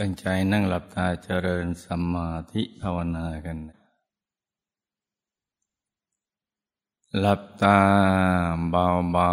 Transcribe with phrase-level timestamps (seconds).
[0.00, 3.58] ตั้งใจนั่งหลับตาเจริญสัมมาธิภาวนากัน
[7.20, 7.78] หลับตา
[8.70, 9.32] เบา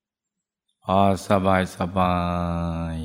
[0.00, 2.16] ๆพอสบายสบา
[2.96, 2.98] ย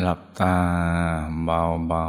[0.00, 0.56] หลับตา
[1.44, 2.04] เบา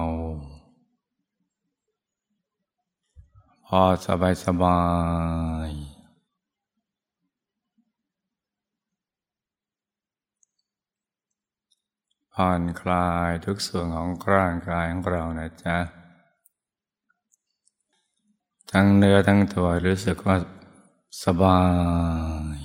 [1.23, 4.79] ๆพอสบายสบา
[5.69, 5.71] ย
[12.41, 15.77] ผ่อนคลายทุกส่วนของร่างกายของเรานะจ๊ะ
[18.71, 20.37] ทั้งเนื้อทั้งตัวรู้สึกว่า
[21.23, 21.61] สบา
[22.55, 22.57] ย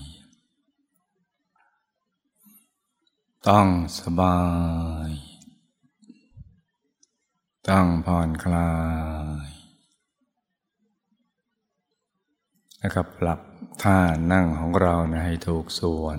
[3.48, 3.68] ต้อง
[4.00, 4.38] สบา
[5.06, 5.10] ย
[7.68, 8.72] ต้องผ่อนคลา
[9.46, 9.48] ย
[12.78, 13.40] แล้วก็ปรับ
[13.82, 13.98] ท่า
[14.32, 16.18] นั่งของเรานะให้ถูกส่วน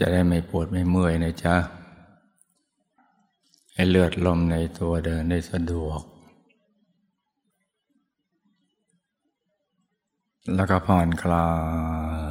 [0.00, 1.56] จะได้ไม่ปวดไม่เมื่อยนะจ๊ะ
[3.74, 6.02] ให้เลือดลมในตัวเดินได้สะดวก
[10.54, 11.50] แล้วก็ผ่อนคลา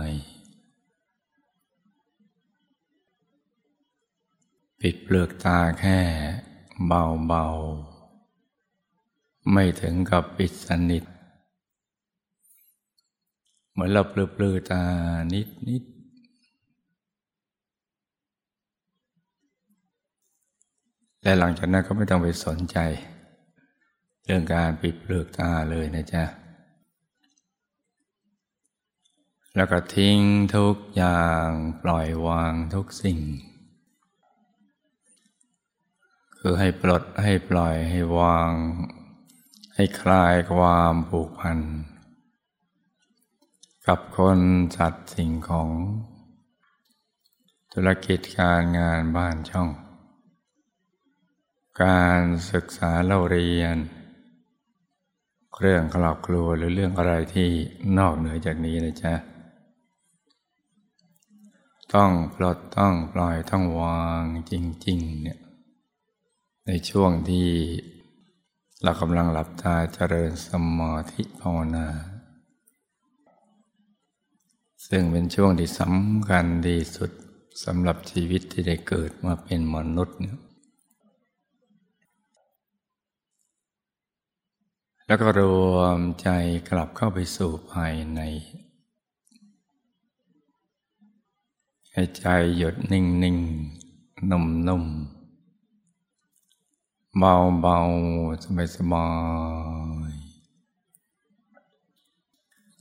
[0.08, 0.10] ย
[4.80, 6.00] ปิดเปลือกตาแค่
[6.88, 11.04] เบาๆ ไม่ถึงกับปิดสนิท
[13.72, 14.84] เหมือนเราปลือๆตา
[15.34, 15.99] นิดๆ
[21.24, 22.78] และหลังจากนั้นก็ไม่ต้องไปสนใจ
[24.26, 26.24] เรื่องการปิดเปลือกตาเลยนะจ๊ะ
[29.56, 30.20] แล้วก็ทิ้ง
[30.56, 31.48] ทุกอย่าง
[31.84, 33.20] ปล่อยวางทุกสิ่ง
[36.38, 38.52] คือให้ปลดให้ปล่อยให้วาง
[39.76, 41.60] ให้คลายความผูกพัน
[43.88, 44.40] กับคน
[44.78, 45.70] สัตว์สิ่งของ
[47.74, 49.70] ธุรกิจการงานบ้านช่อง
[51.86, 53.78] การศึกษาเล่าเรียน
[55.60, 57.50] เรื่องครอบครัวหรือเรื่องอะไรที่
[57.98, 59.14] นอกเหนือจากนี้นะจ๊ะ
[61.94, 64.54] ต้องปลดต้องปล่อยต้องวางจ
[64.88, 65.40] ริง ๆ เนี่ย
[66.68, 67.50] ในช่วงที่
[68.84, 71.88] เรากำลังหลับตาเจริญสมาธิภาวนา
[74.88, 77.12] ซึ่งเป็นช่วงที่สำคัญดีสุด
[77.64, 80.38] สำหรับชีวิตที่ได้เกิดมาเป็นมนุษย์เนี่ย
[85.10, 85.42] แล้วก็ร
[85.76, 86.30] วมใจ
[86.70, 88.22] กลับเข้าไปสู่ภายใน
[91.92, 92.26] ให้ใจ
[92.58, 93.38] หยุดนิ่งนิ่ง
[94.30, 94.86] นุ่มนุ่ม
[97.18, 97.78] เบาเบา
[98.44, 99.08] สบายสบา
[100.12, 100.14] ย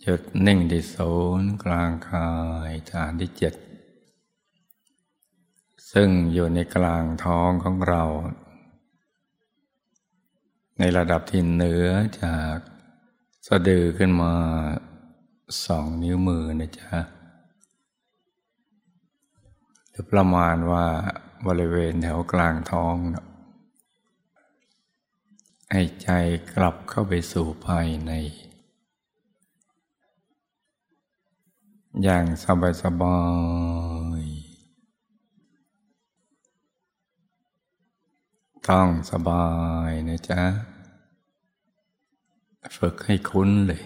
[0.03, 2.31] หยุดนิ่งที่ศูนย์กลางกา
[2.69, 3.55] ยฐานที่เจ็ด
[5.93, 8.05] ซึ่งอยู่ในกลางท้องของเรา
[10.79, 11.91] ในระดับที่เหนือ
[12.23, 12.57] จาก
[13.47, 14.33] สะดือขึ้นมา
[15.67, 16.97] สองนิ้วมือนะจ๊ะ
[19.91, 20.87] หรือประมาณว่า
[21.47, 23.27] บริเวณแถวกลางท้องนะ
[25.73, 26.09] ให้ใจ
[26.53, 28.13] กลับเข้าไปสู่ภายใน
[32.03, 33.19] อย่างสบายสบา
[34.21, 34.38] ย
[38.75, 39.49] ต้องสบา
[39.89, 40.43] ยนะจ๊ะ
[42.77, 43.83] ฝึกให้คุ้นเลย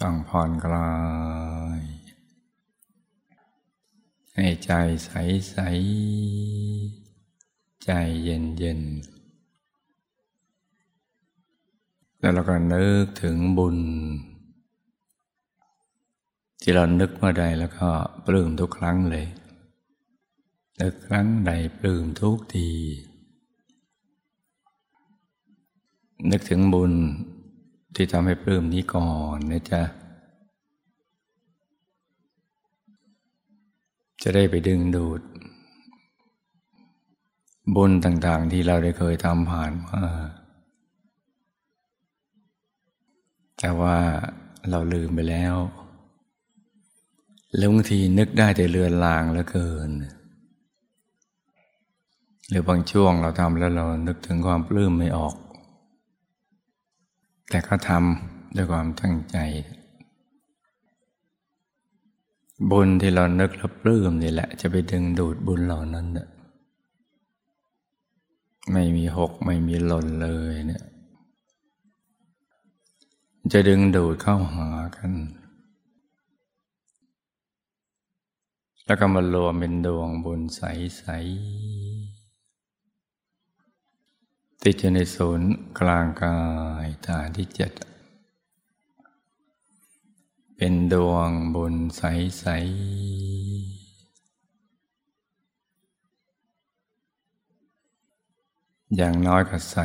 [0.00, 0.92] ต้องผ่อนคลา
[1.78, 1.80] ย
[4.34, 4.72] ให้ใจ
[5.04, 5.10] ใส
[5.50, 5.56] ใส
[7.84, 7.90] ใจ
[8.22, 8.80] เย็นเย็น
[12.18, 13.78] แล้วเราก็นึกถึงบุญ
[16.60, 17.88] ที่เรานึกเมื่อใดแล้วก็
[18.24, 19.26] ปลื้มทุกครั้งเลย
[20.80, 22.70] นึกครั้งใดปลื้มทุกที
[26.30, 26.92] นึกถึงบุญ
[27.94, 29.82] ที่ทำให้ปลื้มนี้ก่อนนะจ๊ะ
[34.22, 35.20] จะได้ไปดึงดูด
[37.74, 40.02] บุญต่างๆที่เราได้เคยทำผ่านมา
[43.58, 43.96] แต่ว่า
[44.70, 45.56] เราลืมไปแล้ว
[47.56, 49.90] แล้วบางทีนึกได้แต่เลือนลางเหลือเกิน
[52.48, 55.34] หรือบางช่วงเราทำแล้วเรานึกถึงความปลื้มไม่ออก
[57.48, 59.36] แต่ก็ทำด้วยความตั้งใจ
[62.70, 66.28] บุญที่เรานึกแล้วปลื้มนี่แหละ จะไปดึงดูดบุญเหล่านั้นเนี่ย
[68.72, 70.84] ไม่มีหกไม่มีหล่นเลยเนี่ย
[73.52, 75.12] จะดึงดูดเข้าหากัน
[78.86, 82.03] แล้วก็มารวมเป็นดวงบุญใสๆ
[84.68, 85.50] ติดอยู่ในศูนย์
[85.80, 86.38] กลางกา
[86.84, 87.72] ยฐานที่เจ็ด
[90.56, 92.54] เป็นดวงบุญใส ๆ
[98.96, 99.76] อย่างน้อยก็ใส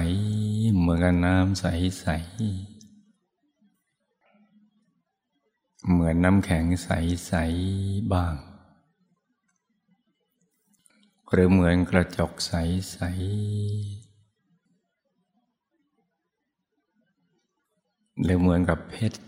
[0.77, 1.65] เหมือนกับน้ำใส
[2.13, 2.89] ๆ
[5.89, 7.33] เหมือนน้ำแข็งใส
[7.71, 8.35] ๆ บ้าง
[11.31, 13.98] หรือเหมือนกระจกใส ๆ
[18.23, 19.19] หรือเหมือนกับเพชร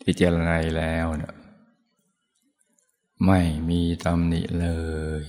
[0.00, 1.34] ที่เจรไนแล้วเนะ
[3.26, 4.68] ไม่มีตำหนิเล
[5.20, 5.22] ย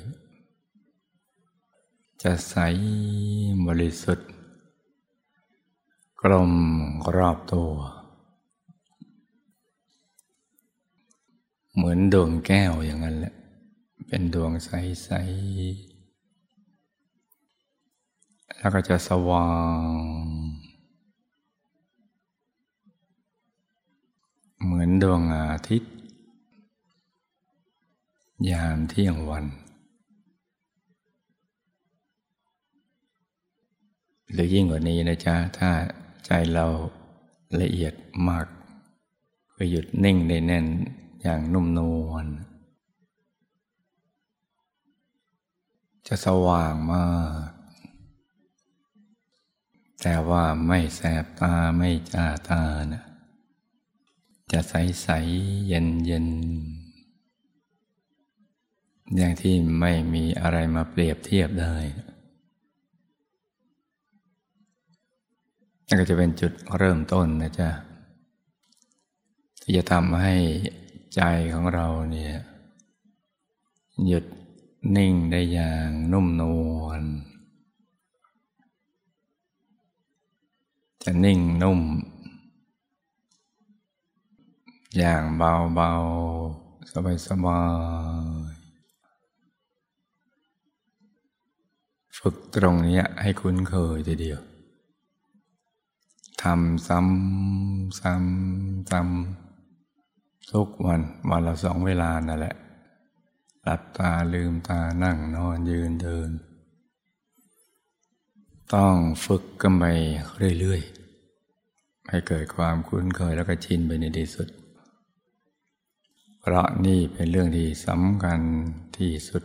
[2.21, 2.55] จะใส
[3.67, 4.29] บริสุทธิ์
[6.21, 6.53] กลม
[7.15, 7.71] รอบตัว
[11.75, 13.33] เหมือนดวงแก้วอย่างนั้นแหละ
[14.07, 15.97] เป็นดวงใส ๆ
[18.57, 19.47] แล้วก็จะสว่า
[19.81, 20.66] ง
[24.69, 25.93] เหมือนดวงอาทิตย์
[28.49, 29.45] ยามเที่ยงวัน
[34.31, 35.71] หรือยิ่งกว่านี้นะจ๊ะ ถ้า
[36.25, 36.65] ใจเรา
[37.61, 37.93] ละเอียด
[38.27, 38.47] มาก
[39.55, 40.65] ก็หยุดนิ่งได้แน่น
[41.21, 42.25] อย่างนุ่มนวล
[46.07, 47.07] จะสว่างมา
[47.47, 47.51] ก
[50.01, 53.03] แต่ว่าไม่แสบตาไม่จ้าตานะ
[54.51, 54.73] จะใส
[55.03, 55.09] ใส
[55.67, 56.27] เย็นเย็น
[59.15, 61.75] อย่างที่ไม่มีอะไรมาเปรียบเทียบได้
[65.87, 67.69] นั่นก็จะเป็นจุดเริ่มต้นนะจ๊ะ
[69.61, 70.35] ที่จะทำให้
[71.15, 71.21] ใจ
[71.53, 72.35] ของเราเนี่ย
[74.07, 74.25] หยุด
[74.95, 76.43] นิ่งได้อย่างนุ่มน
[76.79, 77.01] วล
[81.03, 81.79] จะนิ่งนุ่ม
[84.95, 85.91] อย่างเบาเบา
[86.91, 87.61] สบายสบา
[88.49, 88.53] ย
[92.17, 94.39] ฝึกตรงนี้ให้คุ้นเคยทีเดียว
[96.43, 102.55] ทำซ้ำซ้ำซ้ำทุกวันวันละสองเวลานั่นแหละ
[103.63, 106.29] หลับตาลืมตานั่งนอนยืนเดิน
[108.73, 108.95] ต้อง
[109.25, 109.83] ฝึกกันไป
[110.59, 114.47] เรื่อยๆให้เกิดความคุ้นเคยแล้วก็ชินไปในที่สุด
[116.49, 118.41] เพราะนี่เป็นเรื่องที่สำคัญ
[118.97, 119.43] ที่สุด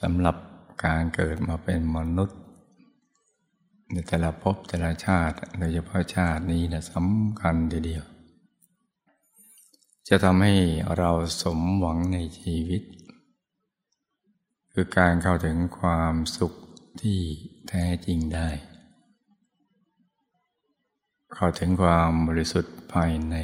[0.00, 0.36] สำหรับ
[0.84, 2.40] การเกิดมาเป็นมนุษย์
[3.92, 8.04] ในแต่ละภพแต่ละชาติโดยเฉพาะชาตินี้นะสำคัญทีเดียว
[10.08, 10.54] จะทำให้
[10.96, 11.10] เรา
[11.42, 12.82] สมหวังในชีวิต
[14.72, 16.52] คือการเข้าถึงความสุข
[17.00, 17.18] ที่
[17.68, 18.48] แท้จริงได้
[21.34, 23.38] เข้าถึงความบริสุทธิ์ภายใน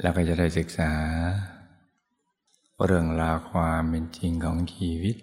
[0.00, 0.92] แล้วก็จะได้ศึกษา
[2.84, 5.16] เรื่องราวความเป็นจริงของชีวิต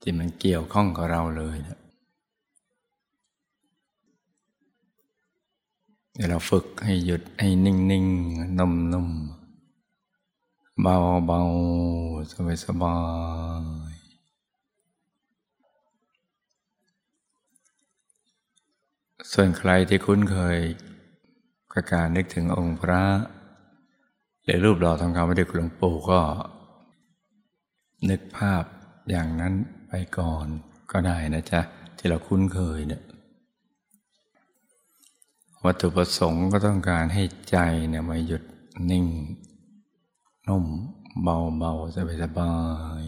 [0.00, 1.78] ที่มันเกี่ยวข้องกับเราเลยนะ
[6.14, 8.06] เดี๋ยวเราฝึกให้หยุดให้นิ่งนิ่ง
[8.58, 9.08] นุ่มนม
[10.82, 10.96] เบา
[11.26, 11.40] เบา
[12.32, 12.96] สบายสบา
[13.92, 13.94] ย
[19.32, 20.58] ส่วนใครที่คุ้นเคย
[21.76, 23.02] กับการนึกถึงองค์พระ
[24.44, 26.20] หรือรูปหล่อทองคำพระเดชหลวงปู่ก็
[28.10, 28.64] นึกภาพ
[29.10, 29.54] อย่างนั้น
[29.88, 30.46] ไปก่อน
[30.92, 31.60] ก็ได้นะจ๊ะ
[31.98, 33.02] ที่เราคุ้นเคยเนี่ย
[35.64, 37.56] วัตถุประสงค์ก็ต้องการให้ใจ
[37.88, 38.42] เนี่ยมาหยุด
[38.90, 39.06] นิ่ง
[40.48, 40.66] นุ่ม
[41.22, 42.56] เบาเบาสบายสบา
[43.00, 43.02] ย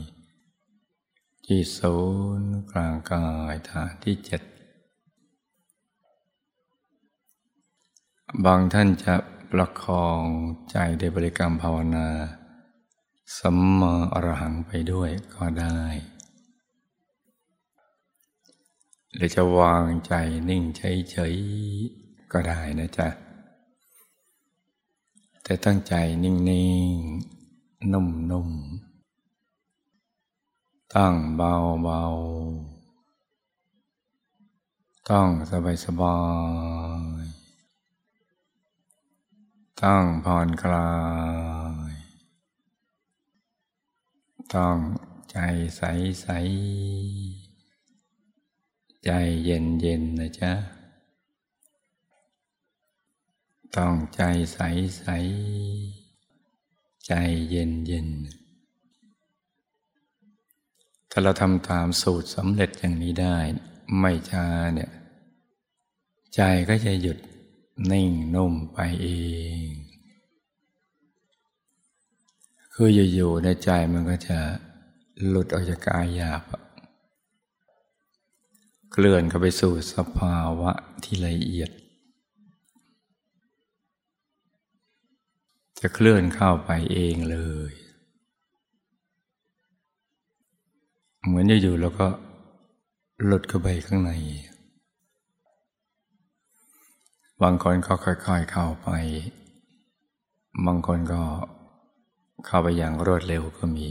[1.45, 1.97] ที่ศู
[2.41, 4.43] นย์กลางกายฐานที่เจ็ด
[8.45, 9.15] บางท่านจะ
[9.51, 10.25] ประคอง
[10.71, 12.09] ใจในบริกรรมภาวนา
[13.39, 15.79] สัมมาอรหังไปด้วยก็ได้
[19.15, 20.13] หรือจะวางใจ
[20.49, 23.09] นิ่งเฉยๆก็ได้นะจ๊ะ
[25.43, 26.35] แต่ตั้งใจนิ่
[26.93, 35.29] งๆ นุ่มๆ ตั้งเบาๆ ต้อง
[35.85, 36.17] สบา
[37.01, 37.08] ยๆ
[39.85, 40.91] ต้องผ่อนคลา
[41.93, 41.95] ย
[44.55, 44.77] ต้อง
[45.31, 45.39] ใจ
[45.77, 46.29] ใสๆ
[49.05, 49.11] ใจ
[49.45, 50.53] เย็นๆนะจ๊ะ
[53.77, 54.59] ต้องใจใส
[54.99, 55.05] ใส
[57.07, 57.13] ใจ
[57.51, 58.09] เย็นเย็น
[61.11, 63.37] ถ้าเราทำตามสูตรสำเร็จอย่างนี้ได้
[63.99, 64.91] ไม่ช้าเนี่ย
[66.35, 67.19] ใจก็จะหยุด
[67.91, 69.09] นิ่งนุ่มไปเอ
[69.67, 69.69] ง
[72.73, 74.39] คืออยู่ๆในใจมันก็จะ
[75.27, 76.43] หลุดออกจากกายหยาบ
[78.93, 81.71] เคลื่อนเข้าไปสู่สภาวะที่ละเอียด
[85.81, 87.39] จะเคลื่อนเข้าไปเองเล
[87.71, 87.73] ย
[91.25, 92.07] เหมือนอยู่ๆแล้วก็
[93.25, 94.13] หลุดเข้าไปข้างใน
[97.43, 98.89] บางคนก็ค่อยๆเข้าไป
[100.67, 101.23] บางคนก็
[102.47, 103.89] เข้าไปอย่างรวดเร็วก็มี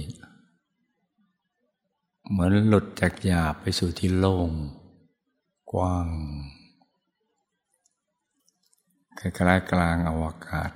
[2.29, 4.51] เหมือนหลุดจากหยาบไปสู่ที่โล่ง
[5.71, 6.07] กว้าง
[9.19, 10.71] คล้ายกลางอวกาศ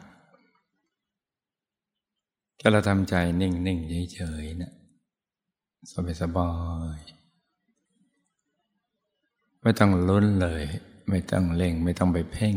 [2.59, 4.71] ถ้าเราทำใจนิ่งๆเฉยๆนะ
[5.91, 6.51] สบายสบา
[6.97, 6.99] ย
[9.61, 10.63] ไม่ต้องลุ้นเลย
[11.11, 12.55] ไม่ต้องเล่ง ไม่ต้องไปเพ่ง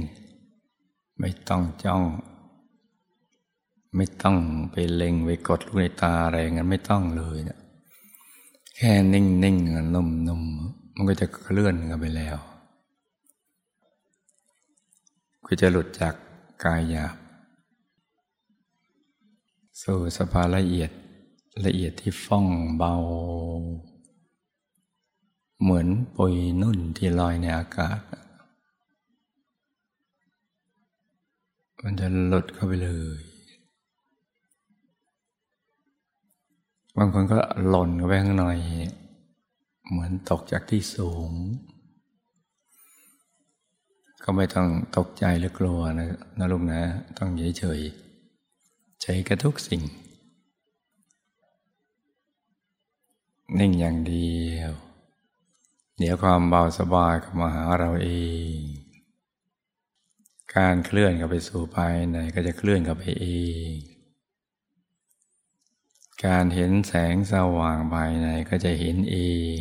[1.21, 2.05] ไม่ต้องจ้อง
[3.97, 4.37] ไม่ต้อง
[4.73, 7.59] ไปเล็งไปกดลูกในตาอะไรงั้นไม่ต้องเลยเนะ
[8.77, 12.37] แค่นิ่งๆนุ่มๆมันก็จะเคลื่อนกันไปแล้ว
[15.47, 16.15] ก็จะหลุดจาก
[16.65, 17.17] กายหยาบ
[19.83, 20.91] สู่สภาละเอียด
[21.65, 22.47] ละเอียดที่ฟ่อง
[22.77, 22.95] เบา
[25.63, 27.99] เหมือนปุยนุ่นที่ลอยในอากาศ
[31.87, 33.21] มันจะหลุดเข้าไปเลย
[36.97, 37.39] บางคนก็
[37.69, 38.47] หล่นเข้าไปข้างใน
[39.89, 41.31] เหมือนตกจากที่สูง
[44.23, 46.81] ก็ไม่ต้องตกใจหรือกลัวนะนะลูกนะ
[47.19, 47.81] ต้องเฉยเฉย
[49.03, 49.83] ใจกับทุกสิ่ง
[53.59, 54.73] นิ่งอย่างเดียว
[55.99, 58.11] เดี๋ยวความเบาสบายก็มาหาเราเอ
[58.57, 58.84] ง
[60.57, 63.27] การเคลื่อนเข้าไปสู่ภายในก็จะเคลื่อนเข้าไปเอ
[63.71, 63.73] ง
[66.27, 69.17] การเห็นแสงสว่างภายในก็จะเห็นเอ
[69.57, 69.59] ง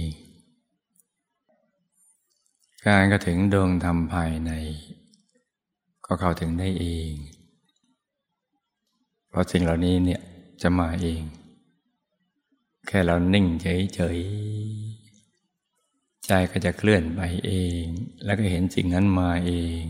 [2.88, 4.52] การก็ถึงดวงธรรมภายใน
[6.06, 7.14] ก็เข้าถึงได้เอง
[9.30, 10.22] เพราะสิ่งเหล่านี้เนี่ย
[10.62, 11.24] จะมาเอง
[12.88, 17.84] แค่เรานิ่งเฉยๆ ใจก็จะเคลื่อนไปเอง
[18.26, 19.86] แล้วก็เห็นสิ่งนั้นมาเอง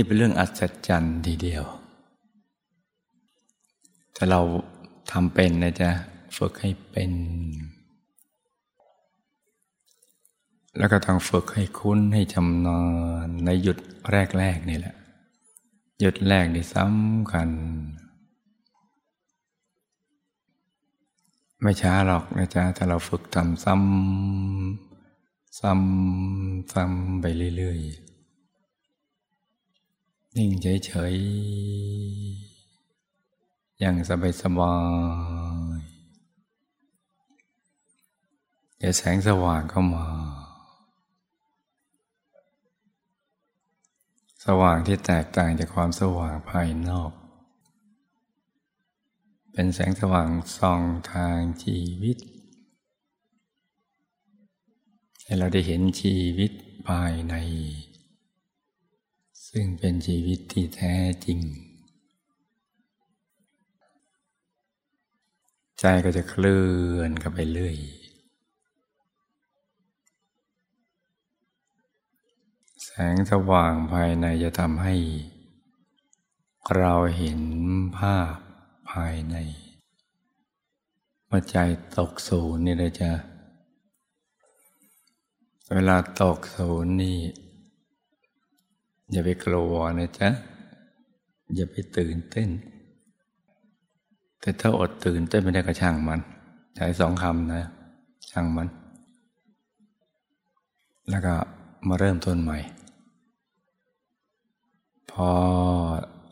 [0.00, 1.64] นี่เป็นเรื่องอัศจรรย์ทีเดียว
[4.12, 4.40] แต่เรา
[5.12, 5.90] ทำเป็นนะจ๊ะ
[6.36, 7.12] ฝึกให้เป็น
[10.78, 12.80] แล้วก็ต้องฝึกให้คุ้นให้ชำนา
[13.26, 13.78] ญในหยุด
[14.38, 14.94] แรกๆนี่แหละ
[16.00, 17.50] หยุดแรกนี่สำคัญ
[21.62, 27.24] ไม่ช้าหรอกนะจ๊ะถ้าเราฝึกทำซ้ำซ้ำซ้ำไป
[27.56, 28.07] เรื่อยๆ
[30.36, 30.50] นิ่ง
[30.86, 32.58] เฉยๆ
[33.78, 34.74] อย่างสบายสบา
[35.78, 35.80] ย
[38.78, 40.06] เดี๋ยวแสงสว่างเข้ามา
[44.44, 47.12] สว่างที่แตกต่างจากความสว่างภายนอก
[49.52, 50.82] เป็นแสงสว่างส่อง
[51.12, 52.16] ทางชีวิต
[55.24, 56.50] ให้เราได้เห็นชีวิต
[56.88, 57.34] ภายใน
[59.48, 61.40] ซึ่งเป็นชีวิตที่แท้จริง
[65.80, 66.64] ใจก็จะเคลื่
[66.94, 67.76] อนกันไปเรื่อย
[72.84, 74.94] แสงสว่างภายในจะทำให้
[76.76, 77.40] เราเห็น
[77.98, 78.34] ภาพ
[78.90, 79.36] ภายใน
[81.26, 81.56] เมื่อใจ
[81.98, 83.10] ตกศูนย์นี่เลยจะ
[85.72, 87.18] เวลาตกศูนย์นี่
[89.10, 90.28] อย่าไปกลัวนะจ๊ะ
[91.54, 92.48] อย่าไปตื่นเต้น
[94.40, 96.20] แต่ถ้าอดตื่นเต้นไม่ได้ก็ช่างมัน
[96.76, 97.62] ใช้สองคำนะ
[98.30, 98.68] ช่างมัน
[101.10, 101.34] แล้วก็
[101.88, 102.58] มาเริ่มต้นใหม่
[105.10, 105.30] พอ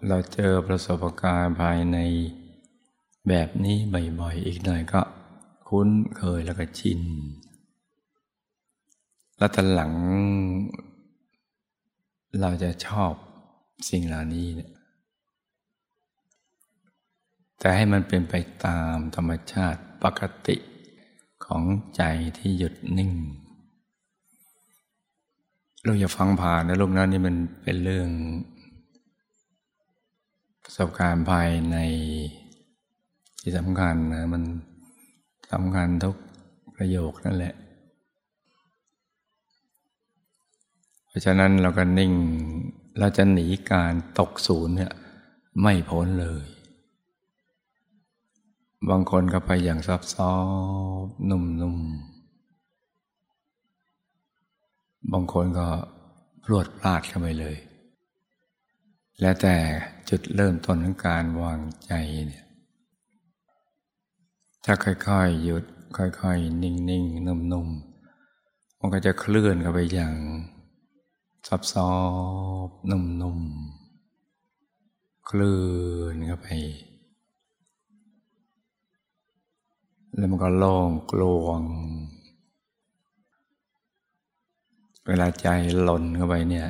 [0.08, 1.98] เราเจอประสบการณ์ภายใน
[3.28, 3.76] แบบนี้
[4.20, 5.00] บ่อยๆ อีกหน่อยก็
[5.68, 7.00] คุ้นเคยแล้วก็ชิน
[9.38, 9.92] แล้วตอนหลัง
[12.40, 13.12] เราจะชอบ
[13.90, 14.70] สิ่งเหล่านี้เนี่ย
[17.58, 20.56] แต่ให้มันเป็นไปตามธรรมชาติปกติ
[21.44, 21.62] ของ
[21.96, 22.02] ใจ
[22.38, 23.12] ที่หยุดนิ่ง
[25.84, 28.08] เราอย่าฟังผ่านนะลูกนะนี่มันเป็นเรื่อง
[30.64, 31.76] ประสบการณ์ภายใน
[33.40, 34.42] ที่สำคัญนะมัน
[35.52, 36.16] สำคัญทุก
[36.76, 37.54] ประโยคนั่นแหละ
[41.16, 42.12] ราะฉะนั้นเราก็นิ่ง
[42.98, 44.92] เราจะหนีการตกศูนย์เนี่ย
[45.62, 46.44] ไม่พ้นเลย
[48.90, 50.32] บางคนก็ไปอย่างซับซ้อ
[51.30, 51.32] น
[51.62, 55.66] นุ่มๆ บางคนก็
[56.44, 57.56] พลวดพลาดเข้าไปเลย
[59.20, 59.56] แล้วแต่
[60.08, 61.92] จุดเริ่มต้นของการวางใจ
[62.26, 62.44] เนี่ย
[64.64, 65.64] ถ้าค่อยๆ หยุด
[65.96, 70.14] ค่อยๆ นิ่งๆ นุ่มๆ มันก็จะเคลื่อนเข้าไปอย่าง
[71.46, 71.92] ซับซ้อ
[72.90, 75.58] นนุ่มๆเคลื่
[76.00, 76.48] อนเข้าไป
[80.16, 81.62] แล้วมันก็โล่งกลวง
[85.06, 85.48] เวลาใจ
[85.82, 86.68] หล่นเข้าไปเนี่ย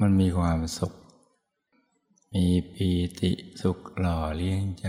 [0.00, 0.92] มันมีความสุข
[2.32, 2.88] มีปี
[3.20, 4.86] ติสุขหล่อเลี้ยงใจ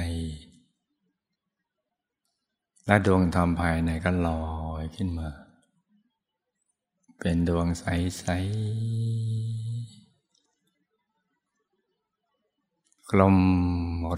[2.86, 4.44] และดวงธรรมภายในก็ลอ
[4.84, 5.30] ยขึ้นมา
[7.26, 8.34] เป็นดวงใส ๆ
[13.12, 13.38] กลม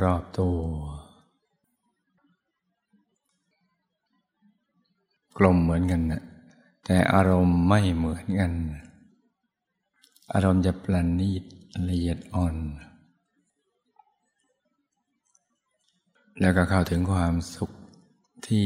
[0.01, 0.59] รอบตัว
[5.38, 6.24] กลมเหมือนกันนะ
[6.85, 8.51] แต่อารมณ์ไม่เหมือนกัน
[10.33, 11.43] อารมณ์จะปลันนีด
[11.89, 12.55] ละเอียดอ่อน
[16.39, 17.71] แล้วก็เข้าถึงความสุข
[18.47, 18.65] ที่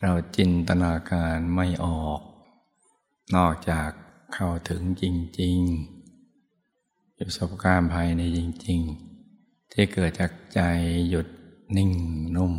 [0.00, 2.20] เราจินตนาการไม่ออก
[3.34, 3.90] นอกจาก
[4.34, 5.04] เข้าถึงจ
[5.40, 8.80] ริงๆประสบการณ์ภายในจริง
[9.26, 10.60] ๆ ที่เกิดจากใจ
[11.08, 11.26] หยุด
[11.76, 11.92] นิ่ง
[12.36, 12.54] นุ่ม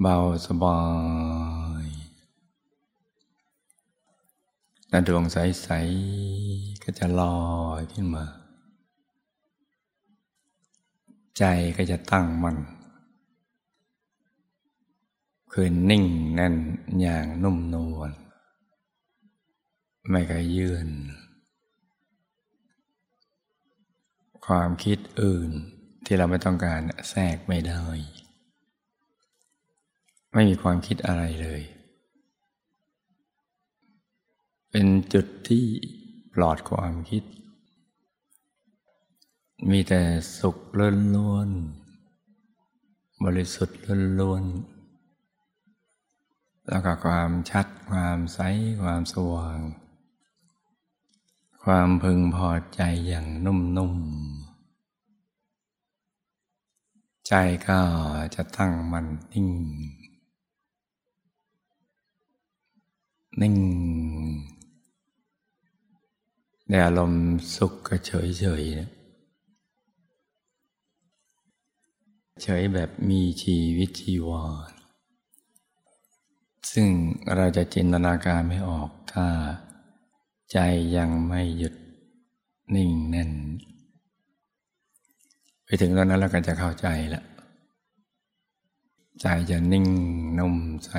[0.00, 0.16] เบา
[0.46, 0.80] สบา
[1.84, 1.86] ย
[4.88, 5.68] และดวงใส
[6.26, 7.38] ๆ ก็จะลอ
[7.80, 8.24] ยขึ้นมา
[11.38, 11.44] ใจ
[11.76, 12.56] ก็จะตั้งมัน่น
[15.52, 16.54] คือนิ่งแน่น
[17.00, 18.10] อย่างนุ่มนวล
[20.10, 20.88] ไม่เคยยื่น
[24.46, 25.50] ความคิดอื่น
[26.04, 27.84] ที่เราไม่ต้องการแทรกไม่ได้
[30.34, 31.62] ไม่มีความคิดอะไรเลย
[34.70, 35.66] เป็นจุดที่
[36.34, 37.22] ปลอดความคิด
[39.70, 40.02] มีแต่
[40.38, 43.78] สุขล้วนๆบริสุทธิ์
[44.20, 48.40] ล้วนๆแล้วก็ความชัดความใส
[48.82, 49.58] ความสว่าง
[51.66, 57.32] ความพึงพอใจอย่างนุ่มๆ ใจ
[57.68, 57.80] ก็
[58.34, 59.48] จะตั้งมันนิ่ง
[63.40, 63.56] นิ่ง
[66.68, 68.62] ในอารมณ์สุขก็เฉยเฉย
[72.42, 74.44] เฉยแบบมีชีวิตชีวา
[76.72, 76.88] ซึ่ง
[77.36, 79.26] เราจะจินตนาการไม่ออกถ้า
[80.52, 80.58] ใจ
[80.96, 81.74] ยังไม่หยุด
[82.74, 83.30] นิ่งแน่น
[85.64, 87.24] ไปถึงตอนนั้นเราก็จะเข้าใจแล้ว
[89.20, 89.86] ใจจะนิ่ง
[90.38, 90.90] นุ่มใส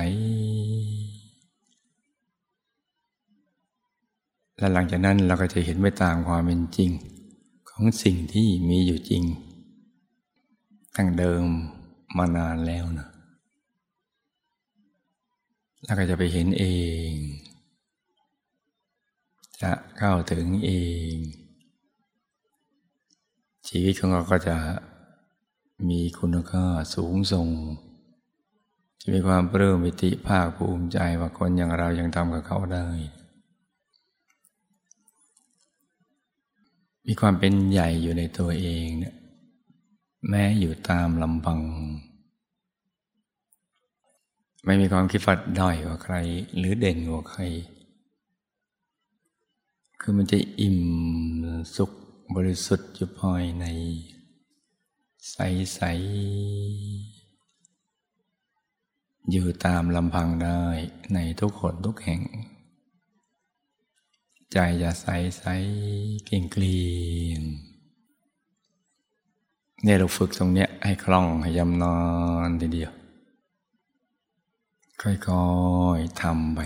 [4.58, 6.90] และหลังจากนั้นเราก็จะเห็นไปตามความเป็นจริง
[7.70, 9.24] ของสิ่งที่มีอยู่จริง
[10.96, 11.44] ตั้งเดิม
[12.16, 13.08] มานานแล้วนะ
[15.84, 16.64] แล้วก็จะไปเห็นเอ
[17.10, 17.12] ง
[19.62, 20.70] จะเข้าถึงเอ
[21.14, 21.16] ง
[23.68, 24.56] ชีวิตของเราก็จะ
[25.88, 27.48] มีคุณค่าสูงส่ง
[29.00, 32.86] จะมีความเริ่มวิติภาคภูมิใจว่าคนอย่างเรายังทำกับเขาได้
[37.06, 39.14] มีความเป็นใหญ่อยู่ในตัวเองเนี่ย
[40.28, 41.60] แม้อยู่ตามลำพัง
[44.66, 46.14] ไม่มีความคิดฝัดด้อยกว่าใคร
[46.56, 47.42] หรือเด่นกว่าใคร
[50.06, 50.80] คือมันจะอิ่ม
[51.76, 51.90] สุข
[52.36, 53.64] บริสุทธิ์อยู่ภายใน
[55.30, 60.62] ใสๆอยู่ตามลำพังได้
[61.14, 62.22] ในทุกคนทุกแห่ง
[64.52, 65.06] ใจจะใส
[65.38, 65.44] ใส
[66.26, 66.78] เก่งเกลี
[67.28, 67.42] ยง
[69.82, 71.98] เนี่ยเราฝึกตรงเนี้ยให้คล่องให้ยำนอ
[72.46, 72.92] นทีเดียว
[75.02, 75.12] ค่อ
[75.98, 76.60] ยๆทำไป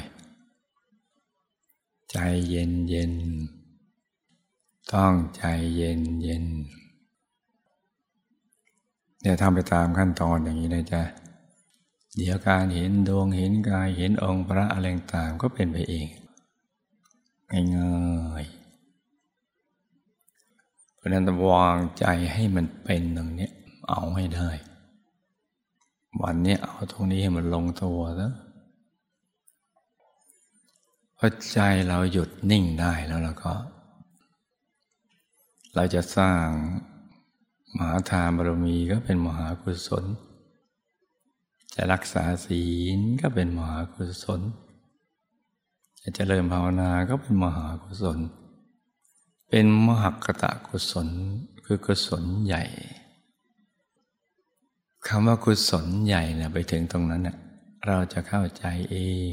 [2.11, 2.17] ใจ
[2.49, 3.13] เย็นเย็น
[4.93, 5.43] ต้องใจ
[5.77, 6.45] เย็นเย็น
[9.21, 11.03] เดี๋ยทำไปตามขั้นตอนอย่างนี้นะจ๊ะ
[12.17, 16.07] เดี๋ยวการเห็นดวงเห็นกายเห็นองค์พระอะไรต่างก็เป็นไปเอง
[17.77, 18.47] ง่าย
[21.09, 23.49] ราะนั้นวางใจให้มันเป็นตรงนี้
[23.89, 24.51] เอาให้ได้
[26.23, 28.33] วันนี้เอาตรงนี้ให้มันลงตัวแล้ว
[31.21, 33.55] พอใจเราหยุดนิ่งได้แล้วเราก็
[35.75, 36.45] เราจะสร้าง
[37.77, 40.05] มหาทานบารมีก็เป็นมหากุศล
[41.75, 42.65] จะรักษาศี
[42.97, 44.41] ลก็เป็นมหากุศล
[46.01, 48.19] จะเจริญภาวนาก็เป็นมหากุศล
[49.51, 51.09] เป็นมหกตะกุศล
[51.65, 52.65] คือกุศลใหญ่
[55.07, 57.37] คำว่ากุศลใหญ่เนี่ยไปถึงตรงนั้นเน่ย
[57.87, 58.97] เราจะเข้าใจเอ
[59.31, 59.33] ง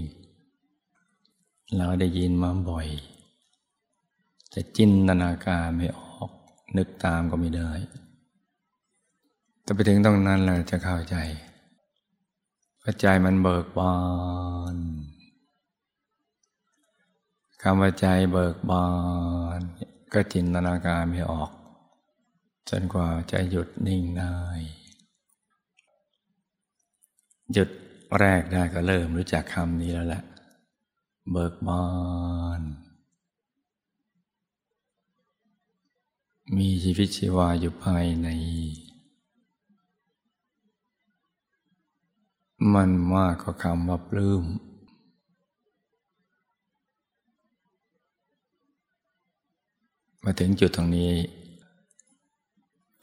[1.73, 2.87] เราได้ยินมาบ่อย
[4.53, 6.29] จะจินตนาการไม่ออก
[6.77, 7.71] นึกตามก็ไม่ได้
[9.63, 11.15] แต่ไปถึงตรงนั้นเราจะเข้าใจ
[12.81, 13.97] พระใจมันเบิกบา
[14.73, 14.75] น
[17.61, 18.87] คำว่าใจเบิกบา
[19.57, 19.59] น
[20.13, 21.51] ก็จินตนาการไม่ออก
[22.69, 24.35] จนกว่าจะหยุดนิ่งได้
[27.53, 27.69] หยุด
[28.19, 30.23] แรกได้ก็เริ่มรู้จักคำนี้แล้วแหละ
[31.31, 31.85] เบิกบา
[32.59, 32.61] น
[36.57, 38.27] มีชีวิตชีวาอยู่ภายใน
[42.73, 44.43] มันมากกว่าคำว่าปลื้ม
[50.23, 51.13] มาถึงจุดตรงนี้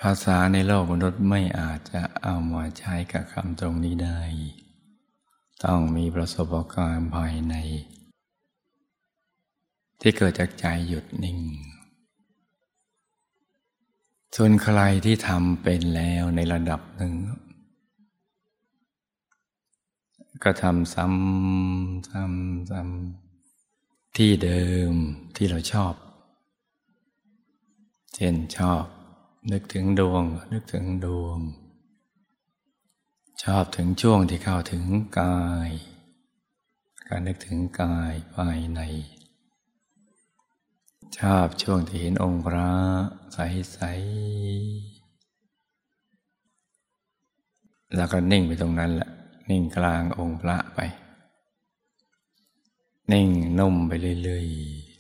[0.00, 4.20] ภาษาในโลกมนุษย์ไม่อาจจะเอามาใช้กับคำตรงนี้ได้
[5.64, 7.56] ต้องมีประสบการณ์ภายใน
[10.02, 11.38] ที่เกิดจากใจหยุดนิ่ง
[14.36, 17.14] ส่วนใครที่ทำเป็นแล้วในระดับหนึ่ง
[20.42, 24.92] ก็ทำซ้ำซ้ำซ้ำที่เดิม
[25.36, 25.94] ที่เราชอบ
[28.14, 28.84] เช่นชอบ
[29.52, 31.38] นึกถึงดวง นึกถึงดวง
[33.44, 34.84] ชอบถึงช่วงที่เข้าถึง
[35.20, 35.70] กาย
[37.08, 38.80] การนึกถึงกายภายใน
[41.18, 42.70] ชอบช่วงที่เห็นองค์พระ
[43.32, 45.02] ใสๆ
[47.96, 49.10] แล้วก็นิ่งไปตรงนั้นแหละ
[49.50, 50.80] นิ่งกลางองค์พระไป
[53.12, 54.92] นิ่งนุ่มไปเรื่อยๆ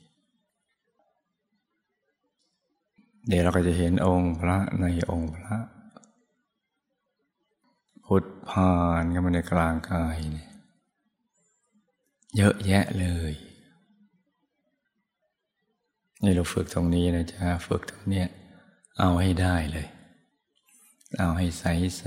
[3.28, 5.56] เดี๋ยวเราก็จะเห็นองค์พระในองค์พระ
[8.06, 10.50] พุทธพานกันมาในกลางกายเนี่ย
[12.36, 13.34] เยอะแยะเลย
[16.22, 18.28] นี่เราฝึกตรงนี้นะจ๊ะฝึกตรงเนี้ย
[18.98, 19.88] เอาให้ได้เลย
[21.18, 21.64] เอาให้ใส
[21.98, 22.04] ใส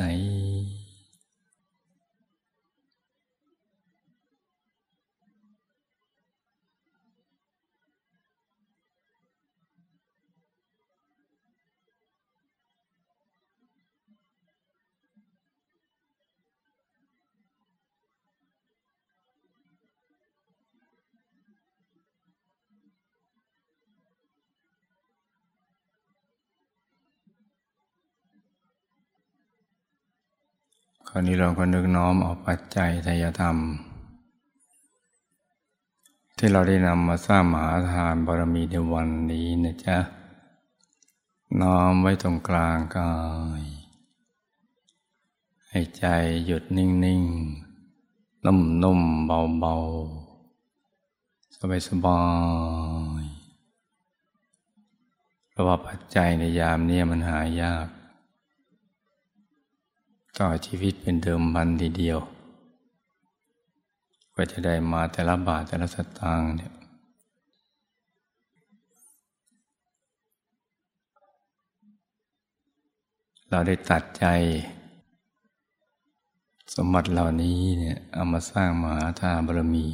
[31.18, 33.58] ราวนี้เราก็นึกน้อมเอาปัจจัยทายธรรม
[36.38, 39.98] ที่เราได้นำมาสร้างมหาทานบารมีในวันนี้นะจ๊ะ
[41.62, 43.16] น้อมไว้ตรงกลางกา
[43.62, 43.64] ย
[45.70, 46.06] ให้ใจ
[46.46, 49.26] หยุดนิ่งๆนุ่มๆ
[49.60, 52.24] เบาๆ สบา
[53.22, 57.88] ยๆเพราะว่าปัจจัยในยามนี้มันหายาก
[60.40, 62.20] ต่อชีวิตเป็นเดิมพันทีเดียว
[64.36, 66.74] ก็จะได้มาแต่ละบาทแต่ละสตางค์เนี่ย
[73.50, 74.26] เราได้ตัดใจ
[76.76, 79.86] สมบัติเหล่านี้เนี่ยเอามาสร้างมหาทานบารมี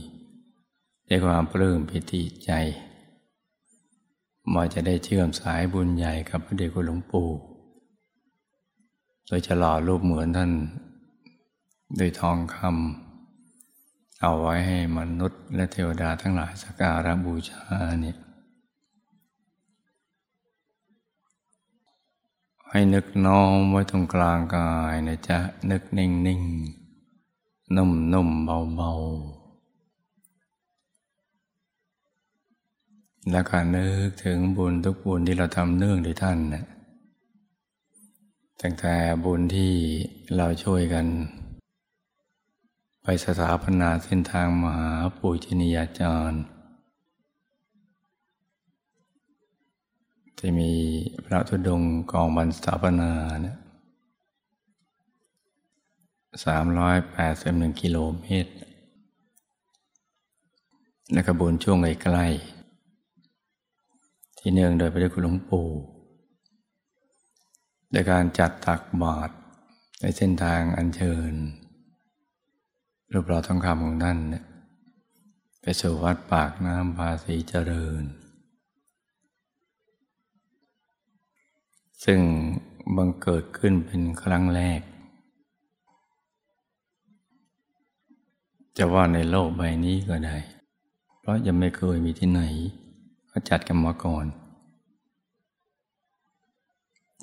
[1.08, 2.51] ด้ความปลื้มปิติใจ
[4.54, 7.30] มาจะได้เชื่อมสายบุญใหญ่กับพระเดชคุณหลวงปู่
[9.32, 10.52] โดยจะหล่อรูปเหมือนท่าน
[12.00, 17.63] ด้วยทองคำเอาไว้ให้มนุษย์ และเทวดาทั้งหลายสักการะบูชา
[18.02, 18.17] เนี่ย
[22.70, 25.39] ให้นึกน้อมไว้ตรงกลางกายนะจ๊ะ
[25.72, 26.41] นึกนิ่งนิ่ง
[27.76, 28.91] นุ่มนุ่มเบาเบา
[33.32, 36.65] แล้วก็นึกถึงบุญทุกบุญที่เราทำเนื่องด้วยท่านนะ
[38.65, 39.74] ตั้งแต่บุญที่
[40.36, 41.06] เราช่วยกัน
[43.02, 46.43] ไปสถาปนาเส้นทางมหาปุจนิยาจารย์
[50.39, 50.71] จะมี
[51.26, 53.58] พระธุดงกองบรรสถาปนาเนี่ย
[56.45, 58.54] สามร้อยแปดสิบหนึ่งกิโลเมตร
[61.13, 65.67] ในขบวนช่วงใกล้ๆที่เนื่องโดยพระเดชคุณหลวงปู่
[67.91, 69.34] ในการจัดตักบาตร
[70.01, 71.34] ในเส้นทางอันเชิญ
[73.12, 74.19] รูปหล่อทองคำของท่าน
[75.62, 78.04] ไปสู่วัดปากน้ำภาษีเจริญ
[82.06, 82.19] ซึ่ง
[82.95, 84.82] บังเกิดขึ้นเป็นครั้งแรก
[88.77, 90.38] จะว่าในโลกใบนี้ก็ได้
[91.19, 92.41] เพราะยังไม่เคยมีที่ไหน
[93.27, 94.25] เขาจัดกันมาก่อน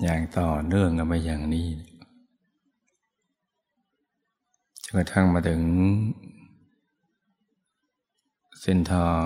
[0.03, 1.67] อย่างต่อเนื่องกันไปอย่างนี้
[4.83, 5.61] จนกระทั่งมาถึง
[8.61, 9.23] เส้นทาง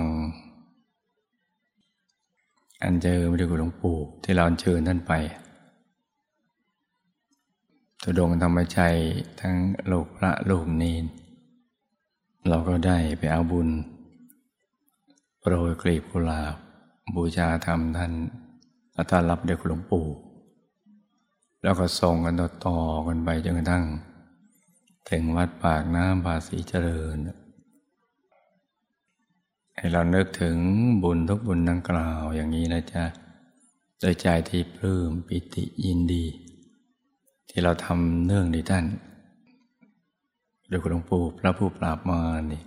[2.82, 5.14] อันเจอมาดูหลวงปู่ที่เราเชิญท่านไป
[8.02, 8.98] ตุดงธรรมชัย
[9.40, 9.56] ทั้ง
[9.92, 11.06] ลูกพระลูกเนน
[12.50, 13.70] เราก็ได้ไปเอาบุญ
[15.40, 16.56] โปรยกลีบกุหลาบ
[17.16, 18.14] บูชาธรรมท่าน
[18.94, 20.08] และต้อนรับเด็กหลวงปู่
[21.63, 23.86] แล้วก็ส่งกันต่อกันไปจนกระทั่ง
[25.10, 27.17] ถึงวัดปากน้ำภาษีเจริญ
[29.76, 30.58] ให้เรานึกถึง
[31.04, 33.04] บุญทุกบุญดังกล่าวอย่างนี้นะจ๊ะ
[33.99, 36.26] โดยใจที่ปลื้มปิติยินดี
[37.49, 38.86] ที่เราทำเนื่องในท่าน
[40.67, 42.21] โดยคุณหลวงปู่พระผู้ปราบมา
[42.52, 42.62] นี่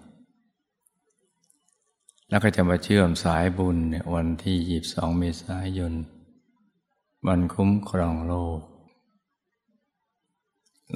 [2.28, 5.92] แล้วก็จะมาเชื่อมสายบุญเนี่ยวันที่ยีบสองเมษายน
[7.26, 8.60] วันคุ้มครองโลก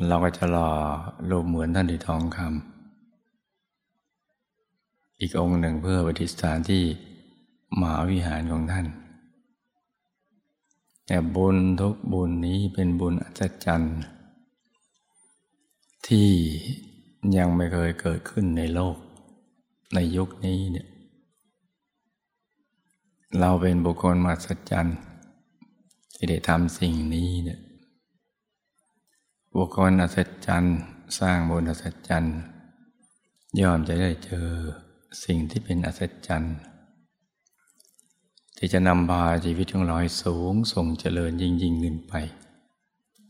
[0.07, 0.69] เราก็จะรอ
[1.31, 6.85] รูปเหมือนท่านที่ทองคำอีกองค์หนึ่งเพื่อปฏิสถานที่
[7.81, 8.87] มหาวิหารของท่าน
[11.07, 13.99] แต่บุญทุกบุญนี้เป็นบุญอัศจรรย์
[16.07, 16.31] ที่
[17.37, 18.97] ยังไม่เคยเกิดขึ้นในโลก
[19.95, 20.87] ในยุคนี้เนี่ย
[23.41, 24.99] เราเป็นบุคคลมหัศจรรย์
[26.15, 27.61] ที่ได้ทำสิ่งนี้เนี่ย
[29.57, 30.79] บุคคลอัศจรรย์
[31.19, 32.39] สร้างบุญอัศจรรย์
[33.61, 34.47] ย่อมจะได้เจอ
[35.25, 36.57] สิ่งที่เป็นอัศจรรย์
[38.59, 42.15] ที่จะนำพาชีวิตของเราให้สูงส่งเจริญยิ่งยิ่งขึ้นไป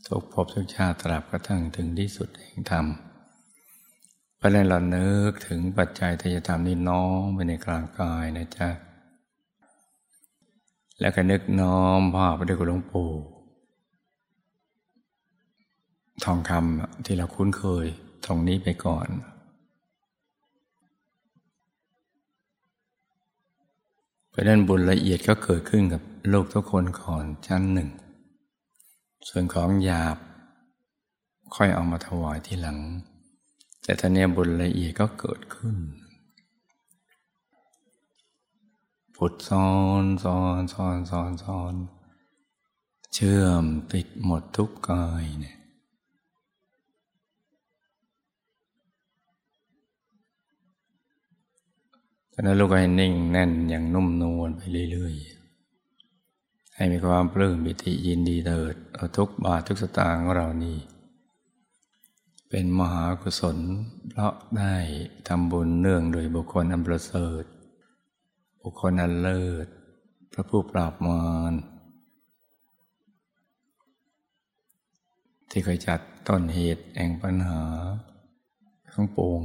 [0.06, 2.86] ทุกภพทุกชาติตราบกระทั่งถึงที่สุดแห่งธรรม
[4.36, 8.68] เพราะนั้นเราเนึกถึงปัจจัยที่จะทำนี้น้อมไปในกลางกายนะจ๊ะ
[11.00, 13.10] แล้วก็นึกน้อมภาพไปด้วยหลวงปู่
[16.24, 17.86] ทองคำที่เราคุ้นเคย
[18.24, 19.08] ตรงนี้ไปก่อน
[24.28, 27.90] เพราะนั้นบุญละเอียดก็เกิดขึ้นกับโลกทุกคนก่อนชั้นหนึ่ง
[29.28, 30.16] ส่วนของหยาบ
[31.54, 32.78] ค่อยเอามาถวายที่หลัง
[33.82, 35.76] แต่ท่านี้บุญละเอียดก็เกิดขึ้น
[39.16, 39.70] ผุดซ้อ
[40.02, 41.74] นซ้อนซ้อนซ้อนซ้อน
[43.14, 45.59] เชื่อมติดหมดทุกกายเนี่ย
[52.42, 54.60] นั้นลูกก็ให้นิ่งแน่นอย่างนุ่มนวลไป
[54.92, 60.78] เรื่อยๆ ให้มีความปลื้มปิติยินดีเถิดเอาทุกบาททุกสตางค์ของเรานี่
[62.48, 63.58] เป็นมหากุศล
[64.10, 64.74] เพราะได้
[65.28, 67.44] ทำบุญเนื่องโดยบุคคลอันประเสริฐ
[68.62, 69.66] บุคคลอันเลิศ
[70.32, 71.54] พระผู้ปราบมาร
[75.50, 77.62] ที่เคยจัดต้นเหตุแห่งปัญหา
[78.92, 79.42] ข้งปวง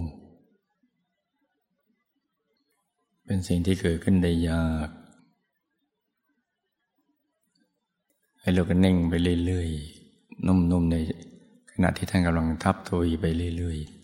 [3.26, 4.90] เป็นสิ่งที่เกิดขึ้นได้ยาก
[8.40, 9.14] ให้เราก็นิ่งไป
[9.46, 10.96] เรื่อยๆ นุ่มๆ ใน
[11.72, 13.26] ขณะที่ท่านกำลังทับตัวไป
[13.58, 13.95] เรื่อยๆ